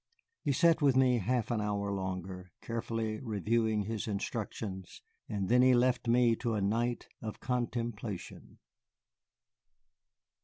[0.41, 5.75] He sat with me half an hour longer, carefully reviewing his instructions, and then he
[5.75, 8.57] left me to a night of contemplation.